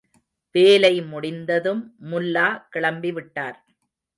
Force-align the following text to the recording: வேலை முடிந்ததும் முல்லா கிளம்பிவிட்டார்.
வேலை 0.55 1.01
முடிந்ததும் 1.01 1.83
முல்லா 2.11 2.47
கிளம்பிவிட்டார். 2.75 3.57